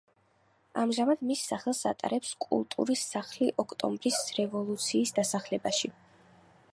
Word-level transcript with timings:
ამჟამად 0.83 1.19
მის 1.31 1.43
სახელს 1.49 1.81
ატარებს 1.89 2.31
კულტურის 2.45 3.03
სახლი 3.11 3.49
ოქტომბრის 3.65 4.23
რევოლუციის 4.39 5.17
დასახლებაში. 5.19 5.93